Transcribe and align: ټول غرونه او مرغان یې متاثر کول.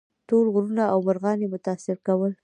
ټول 0.29 0.45
غرونه 0.53 0.83
او 0.93 0.99
مرغان 1.07 1.37
یې 1.43 1.47
متاثر 1.53 1.97
کول. 2.07 2.31